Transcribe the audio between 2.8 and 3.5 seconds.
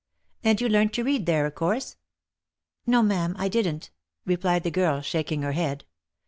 No, ma'am, I